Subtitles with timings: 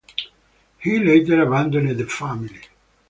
[0.79, 2.61] He later abandoned the family.